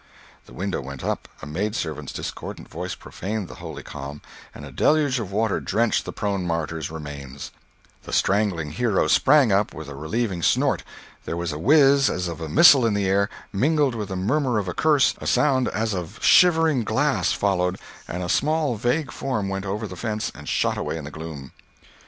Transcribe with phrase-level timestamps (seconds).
[0.47, 4.23] The window went up, a maid servant's discordant voice profaned the holy calm,
[4.55, 7.51] and a deluge of water drenched the prone martyr's remains!
[8.05, 10.83] The strangling hero sprang up with a relieving snort.
[11.25, 14.57] There was a whiz as of a missile in the air, mingled with the murmur
[14.57, 17.77] of a curse, a sound as of shivering glass followed,
[18.07, 21.51] and a small, vague form went over the fence and shot away in the gloom.